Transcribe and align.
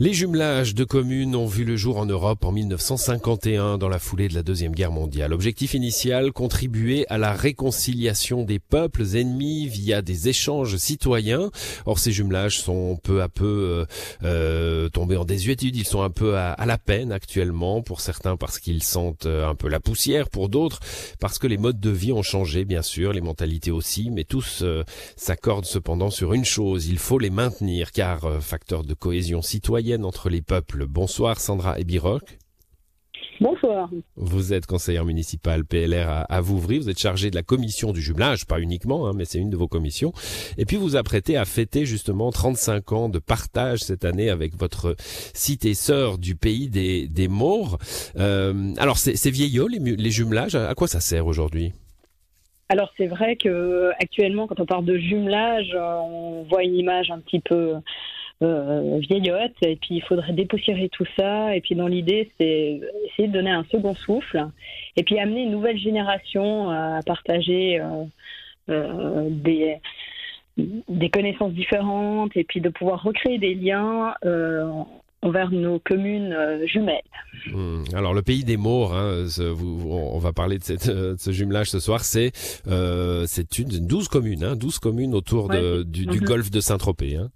Les 0.00 0.12
jumelages 0.12 0.74
de 0.74 0.82
communes 0.82 1.36
ont 1.36 1.46
vu 1.46 1.62
le 1.62 1.76
jour 1.76 1.98
en 1.98 2.04
Europe 2.04 2.44
en 2.44 2.50
1951 2.50 3.78
dans 3.78 3.88
la 3.88 4.00
foulée 4.00 4.26
de 4.26 4.34
la 4.34 4.42
Deuxième 4.42 4.74
Guerre 4.74 4.90
mondiale. 4.90 5.32
Objectif 5.32 5.72
initial, 5.72 6.32
contribuer 6.32 7.06
à 7.10 7.16
la 7.16 7.32
réconciliation 7.32 8.42
des 8.42 8.58
peuples 8.58 9.04
ennemis 9.14 9.68
via 9.68 10.02
des 10.02 10.28
échanges 10.28 10.78
citoyens. 10.78 11.52
Or, 11.86 12.00
ces 12.00 12.10
jumelages 12.10 12.58
sont 12.58 12.96
peu 13.04 13.22
à 13.22 13.28
peu 13.28 13.44
euh, 13.44 13.84
euh 14.24 14.88
tombés 14.88 15.16
en 15.16 15.24
désuétude. 15.24 15.76
Ils 15.76 15.86
sont 15.86 16.02
un 16.02 16.10
peu 16.10 16.36
à, 16.36 16.66
la 16.66 16.76
peine 16.76 17.12
actuellement, 17.12 17.80
pour 17.80 18.00
certains 18.00 18.36
parce 18.36 18.58
qu'ils 18.58 18.82
sentent 18.82 19.26
euh, 19.26 19.48
un 19.48 19.54
peu 19.54 19.68
la 19.68 19.78
poussière, 19.78 20.28
pour 20.28 20.48
d'autres 20.48 20.80
parce 21.20 21.38
que 21.38 21.46
les 21.46 21.56
modes 21.56 21.78
de 21.78 21.90
vie 21.90 22.10
ont 22.10 22.22
changé, 22.22 22.64
bien 22.64 22.82
sûr, 22.82 23.12
les 23.12 23.20
mentalités 23.20 23.70
aussi, 23.70 24.10
mais 24.10 24.24
tous 24.24 24.62
euh, 24.62 24.82
s'accordent 25.14 25.66
cependant 25.66 26.10
sur 26.10 26.32
une 26.32 26.44
chose, 26.44 26.88
il 26.88 26.98
faut 26.98 27.20
les 27.20 27.30
maintenir, 27.30 27.92
car 27.92 28.42
facteur 28.42 28.82
de 28.82 28.94
cohésion 28.94 29.40
citoyenne, 29.40 29.83
entre 29.92 30.30
les 30.30 30.42
peuples. 30.42 30.86
Bonsoir 30.86 31.40
Sandra 31.40 31.78
Ebiroc. 31.78 32.38
Bonsoir. 33.40 33.90
Vous 34.16 34.52
êtes 34.52 34.66
conseillère 34.66 35.04
municipale 35.04 35.64
PLR 35.64 36.08
à, 36.08 36.20
à 36.22 36.40
Vouvry. 36.40 36.78
Vous 36.78 36.88
êtes 36.88 36.98
chargée 36.98 37.30
de 37.30 37.34
la 37.34 37.42
commission 37.42 37.92
du 37.92 38.00
jumelage, 38.00 38.46
pas 38.46 38.60
uniquement, 38.60 39.06
hein, 39.06 39.12
mais 39.14 39.24
c'est 39.24 39.38
une 39.38 39.50
de 39.50 39.56
vos 39.56 39.68
commissions. 39.68 40.12
Et 40.56 40.64
puis 40.64 40.76
vous 40.76 40.96
apprêtez 40.96 41.36
à 41.36 41.44
fêter 41.44 41.84
justement 41.84 42.30
35 42.30 42.92
ans 42.92 43.08
de 43.08 43.18
partage 43.18 43.80
cette 43.80 44.04
année 44.04 44.30
avec 44.30 44.56
votre 44.56 44.94
cité 44.98 45.74
sœur 45.74 46.18
du 46.18 46.36
pays 46.36 46.70
des, 46.70 47.08
des 47.08 47.28
Maures. 47.28 47.78
Euh, 48.16 48.72
alors 48.78 48.98
c'est 48.98 49.30
vieillot 49.30 49.68
les, 49.68 49.78
les 49.78 50.10
jumelages? 50.10 50.54
À 50.54 50.74
quoi 50.74 50.88
ça 50.88 51.00
sert 51.00 51.26
aujourd'hui? 51.26 51.72
Alors 52.68 52.90
c'est 52.96 53.08
vrai 53.08 53.36
que 53.36 53.90
actuellement, 54.00 54.46
quand 54.46 54.60
on 54.60 54.66
parle 54.66 54.86
de 54.86 54.96
jumelage, 54.96 55.76
on 55.76 56.44
voit 56.48 56.62
une 56.62 56.76
image 56.76 57.10
un 57.10 57.18
petit 57.18 57.40
peu 57.40 57.74
euh, 58.44 58.98
vieillotte, 59.00 59.54
et 59.62 59.76
puis 59.76 59.96
il 59.96 60.02
faudrait 60.02 60.32
dépoussiérer 60.32 60.88
tout 60.90 61.06
ça. 61.16 61.56
Et 61.56 61.60
puis 61.60 61.74
dans 61.74 61.86
l'idée, 61.86 62.30
c'est 62.38 62.80
essayer 63.06 63.28
de 63.28 63.32
donner 63.32 63.50
un 63.50 63.64
second 63.70 63.94
souffle, 63.94 64.46
et 64.96 65.02
puis 65.02 65.18
amener 65.18 65.44
une 65.44 65.50
nouvelle 65.50 65.78
génération 65.78 66.70
à 66.70 67.00
partager 67.06 67.80
euh, 67.80 68.04
euh, 68.70 69.28
des 69.30 69.76
des 70.56 71.10
connaissances 71.10 71.52
différentes 71.52 72.36
et 72.36 72.44
puis 72.44 72.60
de 72.60 72.68
pouvoir 72.68 73.02
recréer 73.02 73.38
des 73.38 73.54
liens 73.54 74.14
envers 75.20 75.50
nos 75.50 75.80
communes 75.80 76.36
jumelles. 76.64 77.00
Hmm. 77.50 77.82
Alors 77.92 78.14
le 78.14 78.22
pays 78.22 78.44
des 78.44 78.56
Maures, 78.56 78.94
hein, 78.94 79.24
on 79.40 80.18
va 80.20 80.32
parler 80.32 80.58
de, 80.58 80.62
cette, 80.62 80.84
ce 80.84 81.32
jumelage 81.32 81.70
ce 81.70 81.80
soir, 81.80 82.04
c'est 82.04 82.30
c'est 83.26 83.58
une 83.58 83.84
12 83.84 84.06
communes, 84.06 84.44
hein, 84.44 84.54
12 84.54 84.78
communes 84.78 85.14
autour 85.14 85.48
de, 85.48 85.82
du, 85.82 86.06
du, 86.06 86.20
mhm. 86.20 86.24
golfe 86.24 86.50
de 86.52 86.60
Saint-Tropez. 86.60 87.16
Hein. 87.16 87.30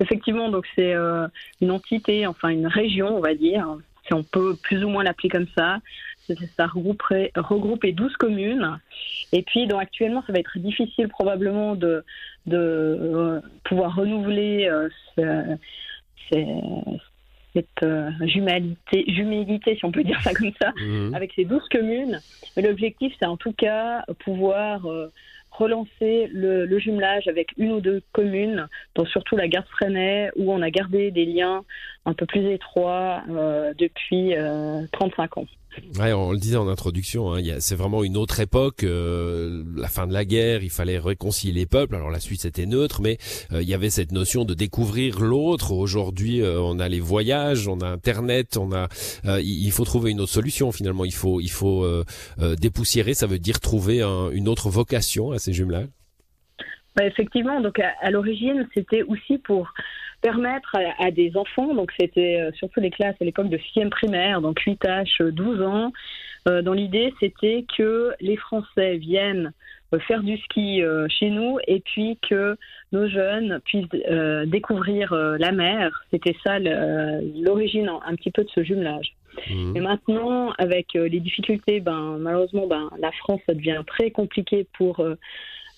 Effectivement, 0.00 0.48
donc 0.48 0.66
c'est 0.74 0.94
euh, 0.94 1.28
une 1.60 1.70
entité, 1.70 2.26
enfin 2.26 2.48
une 2.48 2.66
région, 2.66 3.16
on 3.16 3.20
va 3.20 3.34
dire, 3.34 3.76
si 4.06 4.14
on 4.14 4.22
peut 4.22 4.56
plus 4.62 4.82
ou 4.82 4.88
moins 4.88 5.04
l'appeler 5.04 5.28
comme 5.28 5.46
ça. 5.56 5.78
Ça 6.56 6.68
regrouperait, 6.68 7.32
regrouper 7.34 7.90
12 7.90 8.16
communes. 8.16 8.78
Et 9.32 9.42
puis, 9.42 9.66
donc, 9.66 9.82
actuellement, 9.82 10.22
ça 10.24 10.32
va 10.32 10.38
être 10.38 10.58
difficile 10.60 11.08
probablement 11.08 11.74
de, 11.74 12.04
de 12.46 12.56
euh, 12.56 13.40
pouvoir 13.64 13.96
renouveler 13.96 14.68
euh, 14.68 15.56
cette 17.52 17.84
jumélité, 18.20 19.04
jumélité, 19.08 19.74
si 19.74 19.84
on 19.84 19.90
peut 19.90 20.04
dire 20.10 20.20
ça 20.22 20.32
comme 20.32 20.52
ça, 20.62 20.70
mmh. 20.76 21.14
avec 21.14 21.32
ces 21.34 21.44
12 21.44 21.62
communes. 21.68 22.20
Mais 22.56 22.62
l'objectif, 22.62 23.12
c'est 23.18 23.26
en 23.26 23.36
tout 23.36 23.52
cas 23.52 24.04
pouvoir 24.20 24.86
relancer 25.60 26.28
le, 26.32 26.78
jumelage 26.78 27.28
avec 27.28 27.52
une 27.58 27.72
ou 27.72 27.80
deux 27.80 28.02
communes, 28.12 28.66
dont 28.94 29.04
surtout 29.04 29.36
la 29.36 29.48
garde 29.48 29.66
Freinet, 29.68 30.30
où 30.36 30.52
on 30.52 30.62
a 30.62 30.70
gardé 30.70 31.10
des 31.10 31.26
liens 31.26 31.64
un 32.06 32.14
peu 32.14 32.26
plus 32.26 32.52
étroits 32.52 33.22
euh, 33.28 33.74
depuis 33.78 34.32
35 34.92 35.30
euh, 35.36 35.40
ans. 35.40 35.46
Ouais, 36.00 36.12
on 36.12 36.32
le 36.32 36.38
disait 36.38 36.56
en 36.56 36.66
introduction, 36.66 37.32
hein, 37.32 37.40
c'est 37.60 37.76
vraiment 37.76 38.02
une 38.02 38.16
autre 38.16 38.40
époque. 38.40 38.82
Euh, 38.82 39.62
la 39.76 39.86
fin 39.86 40.08
de 40.08 40.12
la 40.12 40.24
guerre, 40.24 40.64
il 40.64 40.70
fallait 40.70 40.98
réconcilier 40.98 41.52
les 41.52 41.66
peuples. 41.66 41.94
Alors 41.94 42.10
la 42.10 42.18
Suisse 42.18 42.44
était 42.44 42.66
neutre, 42.66 43.00
mais 43.00 43.18
il 43.52 43.68
y 43.68 43.74
avait 43.74 43.90
cette 43.90 44.10
notion 44.10 44.44
de 44.44 44.54
découvrir 44.54 45.20
l'autre. 45.20 45.72
Aujourd'hui, 45.72 46.42
on 46.42 46.80
a 46.80 46.88
les 46.88 46.98
voyages, 46.98 47.68
on 47.68 47.80
a 47.80 47.86
Internet, 47.86 48.56
on 48.56 48.72
a. 48.72 48.88
il 49.40 49.70
faut 49.70 49.84
trouver 49.84 50.10
une 50.10 50.20
autre 50.20 50.32
solution 50.32 50.72
finalement. 50.72 51.04
Il 51.04 51.14
faut, 51.14 51.40
il 51.40 51.50
faut 51.50 51.86
dépoussiérer. 52.60 53.14
Ça 53.14 53.28
veut 53.28 53.38
dire 53.38 53.60
trouver 53.60 54.02
une 54.02 54.48
autre 54.48 54.70
vocation 54.70 55.30
à 55.30 55.38
ces 55.38 55.52
jumelages. 55.52 55.88
Bah, 56.96 57.06
effectivement, 57.06 57.60
donc 57.60 57.78
à, 57.78 58.10
l'origine, 58.10 58.66
c'était 58.74 59.02
aussi 59.02 59.38
pour 59.38 59.72
permettre 60.20 60.76
à, 60.98 61.10
des 61.10 61.36
enfants, 61.36 61.74
donc 61.74 61.92
c'était 61.98 62.40
euh, 62.40 62.52
surtout 62.52 62.80
les 62.80 62.90
classes 62.90 63.16
à 63.20 63.24
l'époque 63.24 63.48
de 63.48 63.56
6e 63.56 63.88
primaire, 63.88 64.40
donc 64.40 64.60
8H, 64.60 65.30
12 65.30 65.62
ans, 65.62 65.92
euh, 66.48 66.62
dans 66.62 66.72
l'idée 66.72 67.12
c'était 67.20 67.64
que 67.76 68.12
les 68.20 68.36
Français 68.36 68.96
viennent 68.96 69.52
euh, 69.94 69.98
faire 70.00 70.22
du 70.22 70.36
ski 70.38 70.82
chez 71.08 71.30
nous 71.30 71.58
et 71.66 71.80
puis 71.80 72.18
que 72.28 72.56
nos 72.92 73.08
jeunes 73.08 73.60
puissent 73.64 73.88
découvrir 74.46 75.14
la 75.14 75.52
mer. 75.52 76.04
C'était 76.10 76.36
ça 76.44 76.58
l'origine 76.58 77.88
un, 77.88 78.14
petit 78.14 78.30
peu 78.30 78.44
de 78.44 78.50
ce 78.54 78.62
jumelage. 78.62 79.14
Mmh. 79.48 79.76
Et 79.76 79.80
maintenant, 79.80 80.52
avec 80.58 80.94
les 80.94 81.20
difficultés, 81.20 81.80
ben, 81.80 82.18
malheureusement, 82.18 82.66
ben, 82.66 82.90
la 82.98 83.12
France, 83.12 83.40
ça 83.46 83.54
devient 83.54 83.82
très 83.86 84.10
compliqué 84.10 84.66
pour 84.76 85.00
euh, 85.00 85.16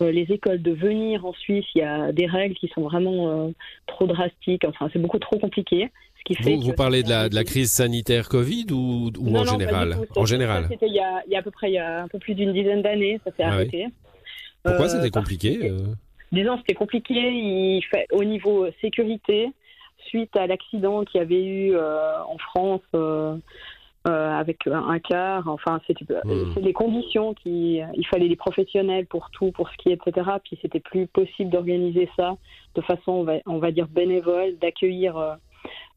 les 0.00 0.26
écoles 0.30 0.62
de 0.62 0.72
venir 0.72 1.24
en 1.24 1.32
Suisse, 1.32 1.64
il 1.74 1.78
y 1.78 1.84
a 1.84 2.12
des 2.12 2.26
règles 2.26 2.54
qui 2.54 2.68
sont 2.68 2.82
vraiment 2.82 3.30
euh, 3.30 3.50
trop 3.86 4.06
drastiques. 4.06 4.64
Enfin, 4.64 4.88
c'est 4.92 4.98
beaucoup 4.98 5.18
trop 5.18 5.38
compliqué. 5.38 5.90
Ce 6.18 6.24
qui 6.24 6.34
fait 6.34 6.56
vous, 6.56 6.72
parlez 6.72 7.02
de 7.02 7.08
la, 7.08 7.28
de 7.28 7.34
la 7.34 7.44
crise 7.44 7.70
sanitaire 7.70 8.28
Covid 8.28 8.66
ou, 8.70 9.10
ou 9.18 9.36
en 9.36 9.44
général 9.44 9.96
En 10.16 10.24
général. 10.24 10.66
C'était 10.68 10.86
il, 10.86 10.94
y 10.94 11.00
a, 11.00 11.22
il 11.26 11.32
y 11.32 11.36
a 11.36 11.40
à 11.40 11.42
peu 11.42 11.50
près 11.50 11.70
il 11.70 11.74
y 11.74 11.78
a 11.78 12.02
un 12.02 12.08
peu 12.08 12.18
plus 12.18 12.34
d'une 12.34 12.52
dizaine 12.52 12.82
d'années, 12.82 13.20
ça 13.24 13.30
s'est 13.36 13.42
ah 13.42 13.52
arrêté. 13.52 13.86
Pourquoi 14.62 14.86
euh, 14.86 14.88
c'était 14.88 15.10
compliqué 15.10 15.72
Disons, 16.32 16.58
c'était 16.58 16.74
compliqué 16.74 17.14
il 17.14 17.82
fait, 17.90 18.06
au 18.12 18.24
niveau 18.24 18.66
sécurité 18.80 19.50
suite 20.06 20.36
à 20.36 20.46
l'accident 20.46 21.04
qu'il 21.04 21.18
y 21.18 21.22
avait 21.22 21.44
eu 21.44 21.76
en 21.76 22.38
France 22.38 22.82
euh, 22.94 23.36
avec 24.04 24.66
un 24.66 24.98
quart. 24.98 25.48
Enfin, 25.48 25.80
c'est 25.86 26.00
hmm. 26.00 26.54
les 26.60 26.72
conditions 26.72 27.34
qui, 27.34 27.80
il 27.94 28.06
fallait 28.06 28.28
des 28.28 28.36
professionnels 28.36 29.06
pour 29.06 29.30
tout, 29.30 29.52
pour 29.52 29.68
skier, 29.70 29.92
etc. 29.92 30.30
Puis 30.42 30.58
c'était 30.62 30.80
plus 30.80 31.06
possible 31.06 31.50
d'organiser 31.50 32.08
ça 32.16 32.36
de 32.74 32.80
façon, 32.82 33.12
on 33.12 33.24
va, 33.24 33.34
on 33.46 33.58
va 33.58 33.70
dire 33.70 33.88
bénévole, 33.88 34.56
d'accueillir 34.60 35.16
euh, 35.16 35.34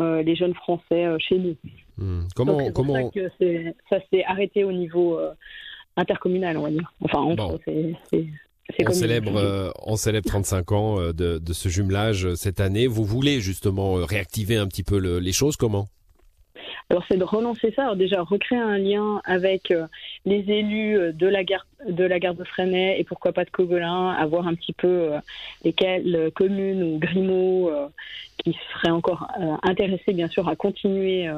euh, 0.00 0.22
les 0.22 0.36
jeunes 0.36 0.54
Français 0.54 1.06
chez 1.18 1.38
nous. 1.38 1.56
Hmm. 1.96 2.24
Comment, 2.34 2.58
Donc, 2.58 2.72
comment 2.72 3.10
ça, 3.12 3.28
ça 3.88 3.98
s'est 4.12 4.24
arrêté 4.24 4.64
au 4.64 4.72
niveau 4.72 5.18
intercommunal, 5.96 6.58
on 6.58 6.62
va 6.62 6.70
dire. 6.70 6.92
Enfin, 7.00 7.20
entre, 7.20 7.60
c'est 7.66 8.26
on 8.88 8.92
célèbre, 8.92 9.72
on 9.82 9.96
célèbre 9.96 10.26
35 10.26 10.72
ans 10.72 10.96
de, 11.12 11.38
de, 11.38 11.52
ce 11.52 11.68
jumelage 11.68 12.34
cette 12.34 12.60
année. 12.60 12.86
Vous 12.86 13.04
voulez 13.04 13.40
justement 13.40 13.94
réactiver 13.96 14.56
un 14.56 14.66
petit 14.66 14.82
peu 14.82 14.96
les 14.96 15.32
choses 15.32 15.56
Comment? 15.56 15.86
Alors 16.90 17.02
c'est 17.08 17.16
de 17.16 17.24
relancer 17.24 17.72
ça, 17.74 17.82
alors 17.82 17.96
déjà 17.96 18.22
recréer 18.22 18.58
un 18.58 18.76
lien 18.76 19.20
avec 19.24 19.70
euh, 19.70 19.86
les 20.26 20.44
élus 20.50 20.98
euh, 20.98 21.12
de 21.12 21.26
la 21.26 21.42
gare 21.42 21.66
de 21.88 22.04
la 22.04 22.18
gare 22.18 22.34
de 22.34 22.44
Freinet 22.44 23.00
et 23.00 23.04
pourquoi 23.04 23.32
pas 23.32 23.44
de 23.44 23.50
Cogolin, 23.50 24.10
avoir 24.10 24.46
un 24.46 24.54
petit 24.54 24.72
peu 24.72 24.86
euh, 24.88 25.18
lesquelles 25.64 26.30
communes 26.34 26.82
ou 26.82 26.98
Grimaud 26.98 27.70
qui 28.42 28.56
seraient 28.72 28.90
encore 28.90 29.28
intéressés 29.62 30.12
bien 30.12 30.28
sûr 30.28 30.48
à 30.48 30.56
continuer 30.56 31.28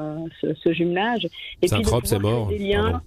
ce, 0.41 0.73
jumelage. 0.73 1.27
Et 1.61 1.67
Saint-Trope 1.67 2.05
c'est 2.05 2.19
mort. 2.19 2.47
Des 2.47 2.59
liens. 2.59 3.01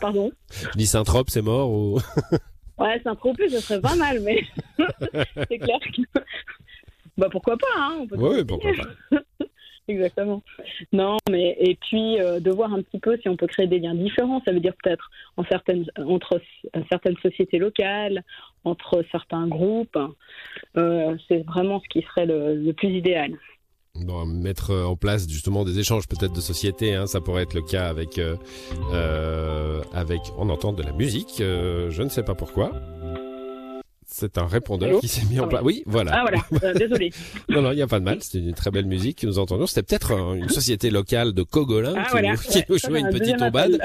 Pardon. 0.00 0.30
Je 0.52 0.76
dis 0.76 0.86
Saint-Trope 0.86 1.30
c'est 1.30 1.42
mort 1.42 1.70
ou? 1.70 1.98
ouais, 2.78 3.00
Saint-Tropez, 3.02 3.48
ce 3.48 3.60
serait 3.60 3.80
pas 3.80 3.96
mal, 3.96 4.20
mais 4.20 4.44
c'est 5.48 5.58
clair 5.58 5.78
que. 5.80 6.20
Bah 7.16 7.28
pourquoi 7.30 7.56
pas, 7.56 7.66
hein 7.76 7.98
on 8.00 8.06
peut 8.06 8.16
Oui, 8.16 8.44
pourquoi 8.44 8.70
pas. 8.74 9.19
Exactement. 9.90 10.42
Non, 10.92 11.16
mais 11.28 11.56
et 11.58 11.74
puis 11.74 12.20
euh, 12.20 12.38
de 12.38 12.50
voir 12.52 12.72
un 12.72 12.80
petit 12.80 13.00
peu 13.00 13.18
si 13.20 13.28
on 13.28 13.36
peut 13.36 13.48
créer 13.48 13.66
des 13.66 13.80
liens 13.80 13.94
différents. 13.94 14.40
Ça 14.44 14.52
veut 14.52 14.60
dire 14.60 14.74
peut-être 14.82 15.10
en 15.36 15.44
certaines, 15.44 15.84
entre 15.98 16.40
certaines 16.88 17.16
sociétés 17.16 17.58
locales, 17.58 18.22
entre 18.64 19.04
certains 19.10 19.48
groupes. 19.48 19.98
Euh, 20.76 21.16
c'est 21.26 21.44
vraiment 21.44 21.80
ce 21.80 21.88
qui 21.88 22.02
serait 22.06 22.26
le, 22.26 22.72
plus 22.72 22.90
idéal. 22.90 23.36
Mettre 24.26 24.72
en 24.72 24.94
place 24.94 25.28
justement 25.28 25.64
des 25.64 25.80
échanges 25.80 26.06
peut-être 26.06 26.32
de 26.32 26.40
sociétés, 26.40 26.94
hein, 26.94 27.06
ça 27.06 27.20
pourrait 27.20 27.42
être 27.42 27.54
le 27.54 27.62
cas 27.62 27.88
avec, 27.88 28.18
euh, 28.18 29.82
avec, 29.92 30.20
on 30.38 30.48
entend 30.48 30.72
de 30.72 30.84
la 30.84 30.92
musique, 30.92 31.34
je 31.38 32.02
ne 32.02 32.08
sais 32.08 32.22
pas 32.22 32.36
pourquoi. 32.36 32.70
C'est 34.20 34.36
un 34.36 34.46
répondeur 34.46 35.00
qui 35.00 35.08
s'est 35.08 35.24
mis 35.30 35.40
en 35.40 35.48
place. 35.48 35.62
Oui, 35.64 35.82
voilà. 35.86 36.12
Ah 36.14 36.20
voilà, 36.20 36.44
euh, 36.62 36.74
désolé. 36.74 37.10
non, 37.48 37.62
non, 37.62 37.72
il 37.72 37.76
n'y 37.76 37.82
a 37.82 37.86
pas 37.86 38.00
de 38.00 38.04
mal. 38.04 38.18
C'était 38.20 38.44
une 38.46 38.52
très 38.52 38.70
belle 38.70 38.84
musique 38.84 39.20
que 39.20 39.26
nous 39.26 39.38
entendons. 39.38 39.66
C'était 39.66 39.82
peut-être 39.82 40.12
une 40.12 40.50
société 40.50 40.90
locale 40.90 41.32
de 41.32 41.42
Cogolin 41.42 41.94
ah, 41.96 42.06
qui, 42.36 42.62
nous, 42.68 42.76
jouait 42.76 43.00
une 43.00 43.08
petite 43.08 43.38
tombade. 43.38 43.80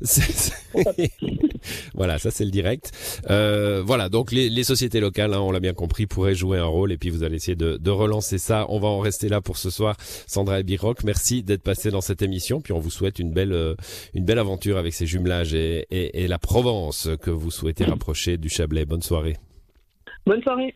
voilà, 1.94 2.20
ça 2.20 2.30
c'est 2.30 2.44
le 2.44 2.52
direct. 2.52 2.92
Euh, 3.30 3.82
voilà, 3.84 4.08
donc 4.08 4.30
les, 4.30 4.48
les 4.48 4.62
sociétés 4.62 5.00
locales, 5.00 5.34
hein, 5.34 5.40
on 5.40 5.50
l'a 5.50 5.58
bien 5.58 5.74
compris, 5.74 6.06
pourraient 6.06 6.36
jouer 6.36 6.58
un 6.58 6.66
rôle 6.66 6.92
et 6.92 6.96
puis 6.96 7.10
vous 7.10 7.24
allez 7.24 7.34
essayer 7.36 7.56
de, 7.56 7.76
de, 7.76 7.90
relancer 7.90 8.38
ça. 8.38 8.66
On 8.68 8.78
va 8.78 8.86
en 8.86 9.00
rester 9.00 9.28
là 9.28 9.40
pour 9.40 9.56
ce 9.58 9.70
soir. 9.70 9.96
Sandra 10.28 10.60
et 10.60 10.62
Biroc, 10.62 11.02
merci 11.02 11.42
d'être 11.42 11.64
passé 11.64 11.90
dans 11.90 12.00
cette 12.00 12.22
émission. 12.22 12.60
Puis 12.60 12.72
on 12.72 12.78
vous 12.78 12.90
souhaite 12.90 13.18
une 13.18 13.32
belle, 13.32 13.52
euh, 13.52 13.74
une 14.14 14.24
belle 14.24 14.38
aventure 14.38 14.76
avec 14.76 14.94
ces 14.94 15.06
jumelages 15.06 15.52
et, 15.52 15.84
et, 15.90 16.22
et 16.22 16.28
la 16.28 16.38
Provence 16.38 17.08
que 17.20 17.30
vous 17.32 17.50
souhaitez 17.50 17.84
rapprocher 17.84 18.36
du 18.36 18.48
Chablais. 18.48 18.84
Bonne 18.84 19.02
soirée. 19.02 19.36
Bonne 20.26 20.42
soirée. 20.42 20.74